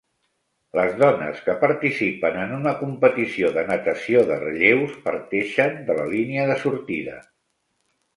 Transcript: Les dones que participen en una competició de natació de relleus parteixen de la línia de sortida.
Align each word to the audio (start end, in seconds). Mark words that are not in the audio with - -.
Les 0.77 0.93
dones 0.99 1.41
que 1.49 1.53
participen 1.63 2.39
en 2.43 2.53
una 2.55 2.71
competició 2.79 3.51
de 3.57 3.63
natació 3.67 4.23
de 4.31 4.37
relleus 4.45 4.95
parteixen 5.05 5.77
de 5.91 5.99
la 5.99 6.07
línia 6.15 6.47
de 6.53 6.57
sortida. 6.63 7.19